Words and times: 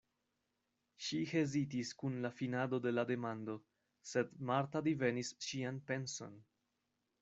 Ŝi 1.07 1.19
hezitis 1.31 1.91
kun 1.99 2.17
la 2.25 2.33
finado 2.39 2.81
de 2.87 2.95
la 2.97 3.05
demando, 3.13 3.59
sed 4.15 4.35
Marta 4.53 4.87
divenis 4.91 5.35
ŝian 5.49 5.83
penson. 5.93 6.39